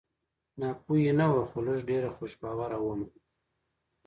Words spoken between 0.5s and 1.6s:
ناپوهي نه وه خو